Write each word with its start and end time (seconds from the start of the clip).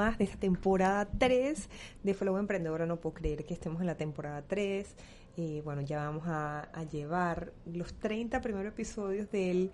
de 0.00 0.24
esta 0.24 0.38
temporada 0.38 1.06
3 1.18 1.68
de 2.02 2.14
Flow 2.14 2.38
Emprendedora. 2.38 2.86
No 2.86 3.00
puedo 3.00 3.14
creer 3.14 3.44
que 3.44 3.52
estemos 3.52 3.80
en 3.80 3.86
la 3.86 3.96
temporada 3.96 4.42
3. 4.46 4.96
Eh, 5.36 5.60
bueno, 5.62 5.82
ya 5.82 5.98
vamos 5.98 6.26
a, 6.26 6.62
a 6.72 6.84
llevar 6.84 7.52
los 7.66 7.92
30 7.94 8.40
primeros 8.40 8.72
episodios 8.72 9.30
del 9.30 9.70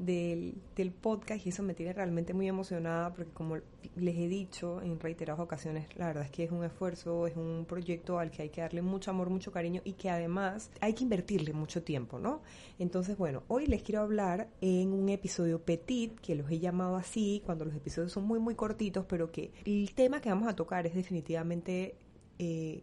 del, 0.00 0.54
del, 0.74 0.92
podcast 0.92 1.44
y 1.44 1.50
eso 1.50 1.62
me 1.62 1.74
tiene 1.74 1.92
realmente 1.92 2.32
muy 2.32 2.48
emocionada 2.48 3.12
porque 3.12 3.32
como 3.32 3.58
les 3.96 4.16
he 4.16 4.28
dicho 4.28 4.80
en 4.82 4.98
reiteradas 4.98 5.40
ocasiones, 5.40 5.88
la 5.96 6.06
verdad 6.06 6.24
es 6.24 6.30
que 6.30 6.44
es 6.44 6.50
un 6.50 6.64
esfuerzo, 6.64 7.26
es 7.26 7.36
un 7.36 7.66
proyecto 7.68 8.18
al 8.18 8.30
que 8.30 8.42
hay 8.42 8.48
que 8.48 8.62
darle 8.62 8.82
mucho 8.82 9.10
amor, 9.10 9.28
mucho 9.28 9.52
cariño 9.52 9.82
y 9.84 9.92
que 9.92 10.08
además 10.08 10.70
hay 10.80 10.94
que 10.94 11.04
invertirle 11.04 11.52
mucho 11.52 11.82
tiempo, 11.82 12.18
¿no? 12.18 12.40
Entonces, 12.78 13.16
bueno, 13.18 13.42
hoy 13.48 13.66
les 13.66 13.82
quiero 13.82 14.00
hablar 14.00 14.48
en 14.60 14.92
un 14.92 15.08
episodio 15.10 15.62
petit, 15.62 16.18
que 16.20 16.34
los 16.34 16.50
he 16.50 16.58
llamado 16.58 16.96
así, 16.96 17.42
cuando 17.44 17.64
los 17.64 17.74
episodios 17.74 18.12
son 18.12 18.24
muy, 18.24 18.38
muy 18.38 18.54
cortitos, 18.54 19.04
pero 19.06 19.30
que 19.30 19.52
el 19.64 19.92
tema 19.94 20.20
que 20.20 20.30
vamos 20.30 20.48
a 20.48 20.56
tocar 20.56 20.86
es 20.86 20.94
definitivamente... 20.94 21.96
Eh, 22.38 22.82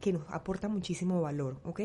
que 0.00 0.12
nos 0.12 0.22
aporta 0.28 0.68
muchísimo 0.68 1.20
valor, 1.20 1.60
¿ok? 1.64 1.80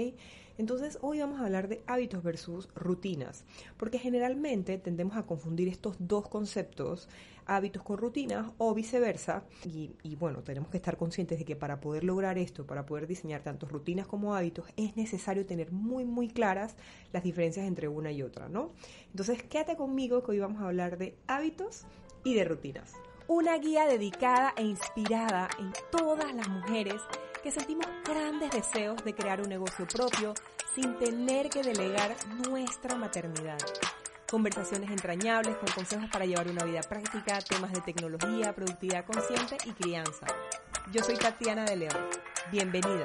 Entonces 0.57 0.97
hoy 1.01 1.19
vamos 1.19 1.39
a 1.39 1.45
hablar 1.45 1.67
de 1.67 1.83
hábitos 1.85 2.23
versus 2.23 2.69
rutinas, 2.75 3.43
porque 3.77 3.99
generalmente 3.99 4.77
tendemos 4.77 5.17
a 5.17 5.25
confundir 5.25 5.67
estos 5.67 5.97
dos 5.99 6.29
conceptos, 6.29 7.09
hábitos 7.45 7.83
con 7.83 7.97
rutinas 7.97 8.51
o 8.57 8.73
viceversa, 8.73 9.43
y, 9.65 10.15
bueno, 10.15 10.43
tenemos 10.43 10.69
que 10.69 10.77
estar 10.77 10.97
conscientes 10.97 11.39
de 11.39 11.45
que 11.45 11.55
para 11.55 11.81
poder 11.81 12.05
lograr 12.05 12.37
esto, 12.37 12.65
para 12.65 12.85
poder 12.85 13.05
diseñar 13.05 13.43
tanto 13.43 13.67
rutinas 13.67 14.07
como 14.07 14.33
hábitos, 14.33 14.65
es 14.77 14.95
necesario 14.95 15.45
tener 15.45 15.71
muy, 15.73 16.05
muy 16.05 16.29
claras 16.29 16.75
las 17.11 17.23
diferencias 17.23 17.67
entre 17.67 17.89
una 17.89 18.11
y 18.11 18.23
otra, 18.23 18.47
¿no? 18.47 18.71
Entonces 19.11 19.43
quédate 19.43 19.75
conmigo 19.75 20.23
que 20.23 20.31
hoy 20.31 20.39
vamos 20.39 20.61
a 20.61 20.67
hablar 20.67 20.97
de 20.97 21.17
hábitos 21.27 21.85
y 22.23 22.33
de 22.33 22.45
rutinas. 22.45 22.93
Una 23.27 23.57
guía 23.57 23.87
dedicada 23.87 24.53
e 24.55 24.63
inspirada 24.63 25.49
en 25.59 25.73
todas 25.91 26.33
las 26.33 26.47
mujeres 26.47 27.01
que 27.45 27.51
sentimos 27.51 27.85
grandes 28.03 28.49
deseos 28.49 29.03
de 29.03 29.13
crear 29.13 29.39
un 29.39 29.47
negocio 29.47 29.85
propio 29.85 30.33
sin 30.73 30.97
tener 30.97 31.47
que 31.47 31.61
delegar 31.61 32.15
nuestra 32.49 32.95
maternidad. 32.95 33.59
Conversaciones 34.27 34.89
entrañables 34.89 35.55
con 35.57 35.67
consejos 35.75 36.09
para 36.11 36.25
llevar 36.25 36.47
una 36.47 36.63
vida 36.63 36.81
práctica, 36.81 37.37
temas 37.47 37.71
de 37.71 37.81
tecnología, 37.81 38.55
productividad 38.55 39.05
consciente 39.05 39.57
y 39.63 39.73
crianza. 39.73 40.25
Yo 40.91 41.03
soy 41.03 41.17
Tatiana 41.17 41.65
de 41.65 41.75
León. 41.75 42.09
Bienvenida. 42.51 43.03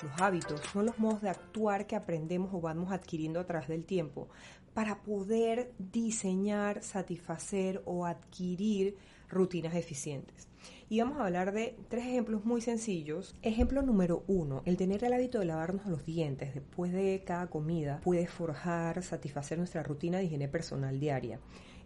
Los 0.00 0.20
hábitos 0.20 0.60
son 0.72 0.86
los 0.86 0.96
modos 1.00 1.22
de 1.22 1.30
actuar 1.30 1.88
que 1.88 1.96
aprendemos 1.96 2.54
o 2.54 2.60
vamos 2.60 2.92
adquiriendo 2.92 3.40
a 3.40 3.46
través 3.46 3.66
del 3.66 3.84
tiempo 3.84 4.28
para 4.74 5.02
poder 5.02 5.72
diseñar, 5.78 6.84
satisfacer 6.84 7.82
o 7.84 8.06
adquirir 8.06 8.96
rutinas 9.30 9.74
eficientes. 9.74 10.48
Y 10.88 11.00
vamos 11.00 11.18
a 11.18 11.26
hablar 11.26 11.52
de 11.52 11.76
tres 11.88 12.04
ejemplos 12.04 12.44
muy 12.44 12.60
sencillos. 12.60 13.36
Ejemplo 13.42 13.80
número 13.80 14.24
uno, 14.26 14.62
el 14.66 14.76
tener 14.76 15.04
el 15.04 15.12
hábito 15.12 15.38
de 15.38 15.46
lavarnos 15.46 15.86
los 15.86 16.04
dientes 16.04 16.52
después 16.54 16.92
de 16.92 17.22
cada 17.24 17.46
comida 17.46 18.00
puede 18.02 18.26
forjar, 18.26 19.02
satisfacer 19.02 19.58
nuestra 19.58 19.82
rutina 19.82 20.18
de 20.18 20.24
higiene 20.24 20.48
personal 20.48 20.98
diaria 20.98 21.38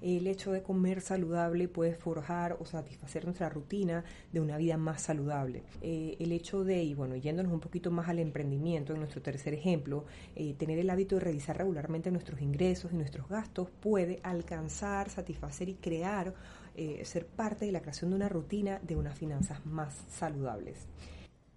el 0.05 0.27
hecho 0.27 0.53
de 0.53 0.63
comer 0.63 1.01
saludable 1.01 1.67
puede 1.67 1.95
forjar 1.95 2.59
o 2.61 2.67
satisfacer 2.67 3.25
nuestra 3.25 3.49
rutina 3.49 4.05
de 4.33 4.41
una 4.41 4.59
vida 4.59 4.77
más 4.77 5.01
saludable. 5.01 5.63
Eh, 5.81 6.17
el 6.21 6.33
hecho 6.33 6.63
de, 6.63 6.83
y 6.83 6.93
bueno, 6.93 7.17
yéndonos 7.17 7.51
un 7.53 7.61
poquito 7.61 7.91
más 7.91 8.09
al 8.11 8.19
emprendimiento, 8.19 8.93
en 8.93 8.99
nuestro 8.99 9.23
tercer 9.23 9.55
ejemplo, 9.55 10.05
eh, 10.37 10.55
tener 10.59 10.79
el 10.79 10.91
hábito 10.91 11.15
de 11.17 11.23
revisar 11.23 11.57
regularmente 11.57 12.11
nuestros 12.11 12.43
ingresos 12.43 12.93
y 12.93 12.97
nuestros 12.97 13.29
gastos 13.29 13.71
puede 13.71 14.21
alcanzar, 14.23 15.09
satisfacer 15.09 15.71
y 15.71 15.75
crear, 15.75 16.35
eh, 16.75 17.05
ser 17.05 17.27
parte 17.27 17.67
de 17.67 17.73
la 17.73 17.81
creación 17.81 18.11
de 18.11 18.17
una 18.17 18.29
rutina 18.29 18.81
de 18.81 18.97
unas 18.97 19.19
finanzas 19.19 19.65
más 19.67 19.95
saludables. 20.09 20.87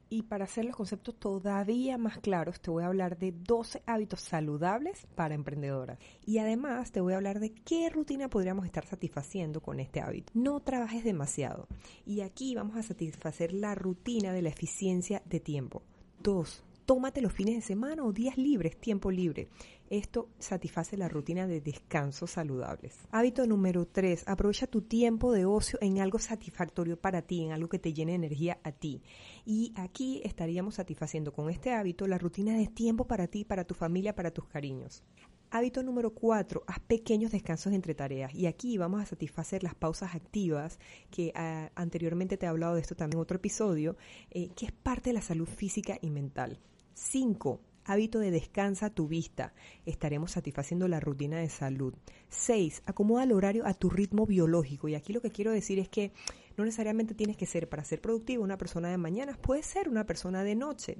Y 0.09 0.24
para 0.24 0.46
hacer 0.46 0.64
los 0.64 0.76
conceptos 0.76 1.19
todavía 1.19 1.97
más 1.97 2.19
claros, 2.19 2.62
te 2.62 2.72
voy 2.72 2.84
a 2.84 2.88
hablar 2.88 3.18
de 3.18 3.34
12 3.34 3.84
hábitos 3.86 4.22
saludables 4.22 5.06
para 5.16 5.36
emprendedoras. 5.36 6.00
Y 6.25 6.38
además 6.38 6.91
te 6.91 7.02
voy 7.02 7.14
a 7.14 7.18
hablar 7.18 7.41
de 7.41 7.53
qué 7.53 7.90
rutina 7.90 8.30
podríamos 8.30 8.66
estar 8.66 8.86
satisfaciendo 8.86 9.62
con 9.62 9.81
este 9.81 10.00
hábito. 10.00 10.31
No 10.34 10.62
trabajes 10.62 11.03
demasiado. 11.03 11.68
Y 12.06 12.22
aquí 12.22 12.56
vamos 12.56 12.78
a 12.78 12.84
satisfacer 12.84 13.52
la 13.52 13.75
rutina 13.75 14.31
de 14.31 14.41
la 14.41 14.50
eficiencia 14.50 15.22
de 15.25 15.41
tiempo. 15.41 15.84
Dos, 16.24 16.64
tómate 16.88 17.22
los 17.22 17.34
fines 17.34 17.56
de 17.56 17.62
semana 17.62 18.06
o 18.06 18.14
días 18.14 18.38
libres, 18.38 18.80
tiempo 18.80 19.12
libre. 19.12 19.50
Esto 19.90 20.30
satisface 20.40 20.96
la 20.96 21.09
rutina 21.09 21.46
de 21.46 21.59
descanso 21.59 22.28
saludables. 22.28 22.96
Hábito 23.12 23.46
número 23.46 23.86
3. 23.86 24.24
Aprovecha 24.25 24.68
tu 24.68 24.81
tiempo 24.81 25.34
de 25.34 25.44
ocio 25.44 25.78
en 25.81 26.00
algo 26.00 26.18
satisfactorio 26.18 26.97
para 26.97 27.24
ti, 27.24 27.44
en 27.44 27.52
algo 27.52 27.68
que 27.68 27.78
te 27.78 27.92
llene 27.92 28.16
energía 28.16 28.59
a 28.64 28.72
ti. 28.72 29.02
Y 29.46 29.74
aquí 29.76 30.22
estaríamos 30.24 30.76
satisfaciendo 30.76 31.34
con 31.34 31.50
este 31.50 31.74
hábito 31.74 32.08
la 32.08 32.18
rutina 32.18 32.58
de 32.58 32.68
tiempo 32.68 33.06
para 33.06 33.28
ti, 33.28 33.44
para 33.44 33.66
tu 33.66 33.74
familia, 33.74 34.16
para 34.16 34.31
tus 34.31 34.46
cariños. 34.47 35.03
Hábito 35.52 35.84
número 35.84 36.14
4, 36.14 36.64
haz 36.68 36.80
pequeños 36.80 37.34
descansos 37.34 37.74
entre 37.74 37.96
tareas. 37.96 38.34
Y 38.34 38.46
aquí 38.46 38.78
vamos 38.78 39.02
a 39.02 39.06
satisfacer 39.06 39.62
las 39.62 39.76
pausas 39.76 40.16
activas, 40.16 40.80
que 41.12 41.34
ah, 41.36 41.70
anteriormente 41.76 42.38
te 42.38 42.46
he 42.46 42.50
hablado 42.50 42.76
de 42.76 42.81
esto 42.81 42.96
también 42.96 43.18
en 43.18 43.24
otro 43.24 43.36
episodio, 43.36 43.97
eh, 44.31 44.52
que 44.56 44.68
es 44.68 44.72
parte 44.72 45.09
de 45.09 45.16
la 45.16 45.22
salud 45.22 45.47
física 45.47 46.00
y 46.02 46.09
mental. 46.12 46.62
5 46.97 47.62
hábito 47.88 48.19
de 48.19 48.31
descansa 48.31 48.90
tu 48.90 49.08
vista. 49.08 49.53
Estaremos 49.85 50.31
satisfaciendo 50.31 50.88
la 50.88 51.00
rutina 51.00 51.38
de 51.40 51.50
salud. 51.50 51.94
6. 52.30 52.84
Acomoda 52.85 53.24
el 53.24 53.31
horario 53.31 53.66
a 53.66 53.74
tu 53.74 53.90
ritmo 53.90 54.25
biológico. 54.25 54.90
Y 54.90 54.96
aquí 54.96 55.13
lo 55.13 55.22
que 55.22 55.31
quiero 55.31 55.52
decir 55.52 55.80
es 55.80 55.88
que 55.88 56.12
no 56.58 56.66
necesariamente 56.66 57.16
tienes 57.16 57.38
que 57.38 57.46
ser 57.46 57.69
para 57.69 57.84
ser 57.84 58.02
productivo 58.02 58.44
una 58.44 58.58
persona 58.58 58.90
de 58.90 58.97
mañana, 58.97 59.38
puedes 59.41 59.66
ser 59.66 59.88
una 59.88 60.06
persona 60.06 60.44
de 60.44 60.56
noche, 60.56 60.97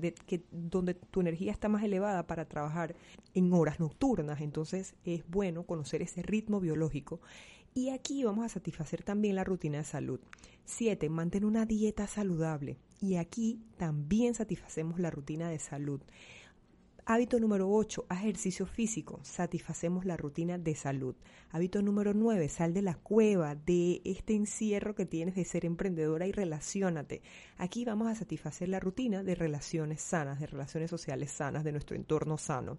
donde 0.52 0.94
tu 0.94 1.19
energía 1.19 1.52
está 1.52 1.68
más 1.68 1.84
elevada 1.84 2.25
para 2.25 2.46
trabajar 2.46 2.96
en 3.34 3.52
horas 3.52 3.79
nocturnas. 3.79 4.40
Entonces 4.40 4.96
es 5.03 5.28
bueno 5.28 5.64
conocer 5.64 6.02
ese 6.02 6.22
ritmo 6.22 6.59
biológico. 6.59 7.19
Y 7.74 7.90
aquí 7.90 8.24
vamos 8.24 8.46
a 8.46 8.50
satisfacer 8.50 9.03
también 9.03 9.35
la 9.35 9.44
rutina 9.44 9.79
de 9.79 9.84
salud. 9.84 10.19
7. 10.66 11.09
Mantén 11.09 11.44
una 11.44 11.66
dieta 11.66 12.08
saludable. 12.08 12.78
Y 13.00 13.16
aquí 13.16 13.59
también 13.78 14.34
satisfacemos 14.34 15.00
la 15.00 15.12
rutina 15.12 15.50
de 15.50 15.59
salud. 15.59 16.02
Hábito 17.09 17.40
número 17.40 17.72
8, 17.72 18.07
ejercicio 18.12 18.66
físico. 18.66 19.22
Satisfacemos 19.23 20.03
la 20.03 20.18
rutina 20.18 20.57
de 20.57 20.75
salud. 20.75 21.16
Hábito 21.51 21.81
número 21.81 22.13
9, 22.13 22.50
sal 22.50 22.73
de 22.73 22.81
la 22.81 22.95
cueva 22.95 23.56
de 23.56 24.01
este 24.03 24.35
encierro 24.35 24.94
que 24.94 25.06
tienes 25.06 25.35
de 25.35 25.46
ser 25.46 25.63
emprendedora 25.63 26.28
y 26.28 26.34
relacionate. 26.34 27.22
Aquí 27.57 27.85
vamos 27.85 28.09
a 28.09 28.16
satisfacer 28.16 28.67
la 28.67 28.81
rutina 28.81 29.23
de 29.23 29.35
relaciones 29.35 30.01
sanas, 30.01 30.41
de 30.41 30.47
relaciones 30.47 30.90
sociales 30.90 31.31
sanas, 31.31 31.63
de 31.63 31.72
nuestro 31.72 31.96
entorno 31.96 32.38
sano. 32.38 32.78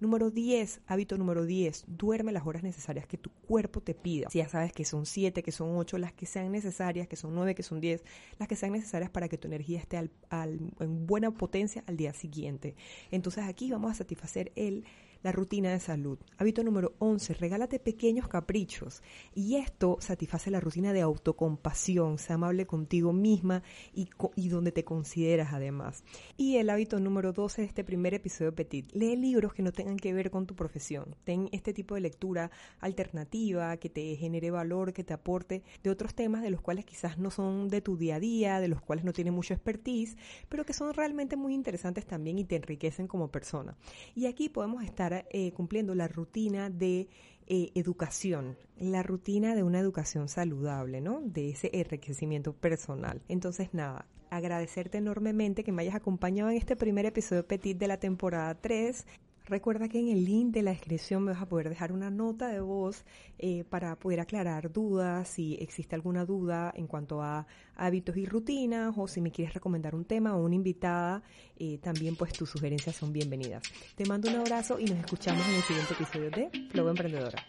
Número 0.00 0.30
10, 0.30 0.80
hábito 0.86 1.18
número 1.18 1.44
10, 1.44 1.84
duerme 1.86 2.32
las 2.32 2.46
horas 2.46 2.62
necesarias 2.62 3.06
que 3.06 3.18
tu 3.18 3.28
cuerpo 3.28 3.82
te 3.82 3.92
pida. 3.92 4.30
Si 4.30 4.38
ya 4.38 4.48
sabes 4.48 4.72
que 4.72 4.86
son 4.86 5.04
7, 5.04 5.42
que 5.42 5.52
son 5.52 5.76
8, 5.76 5.98
las 5.98 6.14
que 6.14 6.24
sean 6.24 6.50
necesarias, 6.50 7.08
que 7.08 7.16
son 7.16 7.34
9, 7.34 7.54
que 7.54 7.62
son 7.62 7.82
10, 7.82 8.02
las 8.38 8.48
que 8.48 8.56
sean 8.56 8.72
necesarias 8.72 9.10
para 9.10 9.28
que 9.28 9.36
tu 9.36 9.48
energía 9.48 9.80
esté 9.80 9.98
en 9.98 11.06
buena 11.06 11.30
potencia 11.30 11.84
al 11.86 11.98
día 11.98 12.14
siguiente. 12.14 12.74
Entonces 13.10 13.44
aquí 13.44 13.65
vamos 13.70 13.92
a 13.92 13.94
satisfacer 13.94 14.52
el 14.56 14.84
la 15.22 15.32
rutina 15.32 15.70
de 15.70 15.80
salud. 15.80 16.18
Hábito 16.38 16.62
número 16.62 16.94
11, 16.98 17.34
regálate 17.34 17.78
pequeños 17.78 18.28
caprichos. 18.28 19.02
Y 19.34 19.56
esto 19.56 19.98
satisface 20.00 20.50
la 20.50 20.60
rutina 20.60 20.92
de 20.92 21.00
autocompasión, 21.00 22.18
sea 22.18 22.34
amable 22.34 22.66
contigo 22.66 23.12
misma 23.12 23.62
y, 23.92 24.08
y 24.34 24.48
donde 24.48 24.72
te 24.72 24.84
consideras 24.84 25.52
además. 25.52 26.04
Y 26.36 26.56
el 26.56 26.70
hábito 26.70 27.00
número 27.00 27.32
12 27.32 27.62
de 27.62 27.68
este 27.68 27.84
primer 27.84 28.14
episodio 28.14 28.54
Petit, 28.54 28.92
lee 28.92 29.16
libros 29.16 29.52
que 29.52 29.62
no 29.62 29.72
tengan 29.72 29.96
que 29.96 30.12
ver 30.12 30.30
con 30.30 30.46
tu 30.46 30.54
profesión. 30.54 31.16
Ten 31.24 31.48
este 31.52 31.72
tipo 31.72 31.94
de 31.94 32.00
lectura 32.00 32.50
alternativa 32.80 33.76
que 33.76 33.90
te 33.90 34.16
genere 34.16 34.50
valor, 34.50 34.92
que 34.92 35.04
te 35.04 35.14
aporte 35.14 35.62
de 35.82 35.90
otros 35.90 36.14
temas 36.14 36.42
de 36.42 36.50
los 36.50 36.60
cuales 36.60 36.84
quizás 36.84 37.18
no 37.18 37.30
son 37.30 37.68
de 37.68 37.80
tu 37.80 37.96
día 37.96 38.16
a 38.16 38.20
día, 38.20 38.60
de 38.60 38.68
los 38.68 38.80
cuales 38.80 39.04
no 39.04 39.12
tienes 39.12 39.32
mucho 39.32 39.54
expertise, 39.54 40.16
pero 40.48 40.64
que 40.64 40.72
son 40.72 40.94
realmente 40.94 41.36
muy 41.36 41.54
interesantes 41.54 42.06
también 42.06 42.38
y 42.38 42.44
te 42.44 42.56
enriquecen 42.56 43.06
como 43.06 43.30
persona. 43.30 43.76
Y 44.14 44.26
aquí 44.26 44.48
podemos 44.48 44.84
eh, 45.12 45.52
cumpliendo 45.52 45.94
la 45.94 46.08
rutina 46.08 46.70
de 46.70 47.08
eh, 47.46 47.70
educación, 47.74 48.56
la 48.76 49.02
rutina 49.02 49.54
de 49.54 49.62
una 49.62 49.78
educación 49.78 50.28
saludable, 50.28 51.00
¿no? 51.00 51.20
De 51.22 51.50
ese 51.50 51.70
enriquecimiento 51.72 52.52
personal. 52.52 53.22
Entonces, 53.28 53.72
nada, 53.72 54.06
agradecerte 54.30 54.98
enormemente 54.98 55.64
que 55.64 55.72
me 55.72 55.82
hayas 55.82 55.94
acompañado 55.94 56.50
en 56.50 56.56
este 56.56 56.76
primer 56.76 57.06
episodio 57.06 57.46
Petit 57.46 57.78
de 57.78 57.88
la 57.88 57.98
temporada 57.98 58.54
3. 58.54 59.06
Recuerda 59.48 59.88
que 59.88 60.00
en 60.00 60.08
el 60.08 60.24
link 60.24 60.52
de 60.52 60.62
la 60.62 60.72
descripción 60.72 61.22
me 61.22 61.32
vas 61.32 61.40
a 61.40 61.46
poder 61.46 61.68
dejar 61.68 61.92
una 61.92 62.10
nota 62.10 62.48
de 62.48 62.60
voz 62.60 63.04
eh, 63.38 63.62
para 63.70 63.96
poder 63.96 64.18
aclarar 64.18 64.72
dudas, 64.72 65.28
si 65.28 65.54
existe 65.60 65.94
alguna 65.94 66.24
duda 66.24 66.72
en 66.74 66.88
cuanto 66.88 67.22
a 67.22 67.46
hábitos 67.76 68.16
y 68.16 68.26
rutinas, 68.26 68.92
o 68.96 69.06
si 69.06 69.20
me 69.20 69.30
quieres 69.30 69.54
recomendar 69.54 69.94
un 69.94 70.04
tema 70.04 70.36
o 70.36 70.44
una 70.44 70.56
invitada, 70.56 71.22
eh, 71.56 71.78
también 71.78 72.16
pues 72.16 72.32
tus 72.32 72.50
sugerencias 72.50 72.96
son 72.96 73.12
bienvenidas. 73.12 73.62
Te 73.94 74.04
mando 74.04 74.28
un 74.28 74.36
abrazo 74.36 74.80
y 74.80 74.86
nos 74.86 74.98
escuchamos 74.98 75.46
en 75.46 75.54
el 75.54 75.62
siguiente 75.62 75.94
episodio 75.94 76.30
de 76.30 76.68
Flow 76.70 76.88
Emprendedora. 76.88 77.40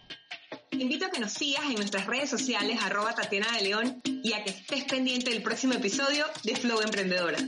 Invito 0.70 1.06
a 1.06 1.10
que 1.10 1.18
nos 1.18 1.32
sigas 1.32 1.64
en 1.64 1.74
nuestras 1.74 2.06
redes 2.06 2.30
sociales 2.30 2.78
arroba 2.80 3.12
Tatiana 3.12 3.48
de 3.56 3.64
León 3.64 4.00
y 4.04 4.34
a 4.34 4.44
que 4.44 4.50
estés 4.50 4.84
pendiente 4.84 5.30
del 5.30 5.42
próximo 5.42 5.72
episodio 5.72 6.26
de 6.44 6.54
Flow 6.54 6.80
Emprendedora. 6.80 7.38